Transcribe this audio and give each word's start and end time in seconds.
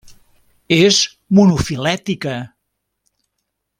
És 0.77 1.01
monofilètica. 1.39 2.35